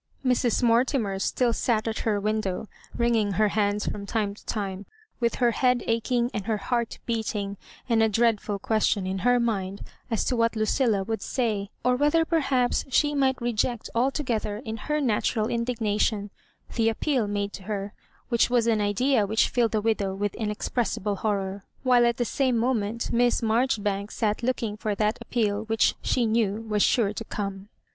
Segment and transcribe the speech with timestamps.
[0.25, 2.67] Mra Mortimer stUl sat at her window,
[2.97, 4.87] wringing her hands from time to time,
[5.19, 7.55] with her head ach ing and her heart beating,
[7.87, 11.95] and a dreadful ques tion in her mind as to what Lucilla would say, or
[11.95, 16.31] whether perhaps she might reject altogether, in her natural indignation,
[16.73, 17.93] the appeal made to her;
[18.29, 21.63] which was an idea which filled the widow with inexpressible horror.
[21.83, 26.65] While at the same moment Miss Marjoribanks sat looking for that appeal which she knew
[26.67, 27.69] was sure to come.